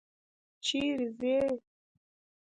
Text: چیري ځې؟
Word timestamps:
چیري 0.65 1.07
ځې؟ 1.19 1.37